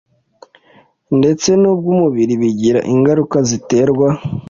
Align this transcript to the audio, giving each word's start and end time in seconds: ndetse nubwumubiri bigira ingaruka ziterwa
ndetse 1.17 1.49
nubwumubiri 1.61 2.33
bigira 2.41 2.79
ingaruka 2.93 3.37
ziterwa 3.49 4.07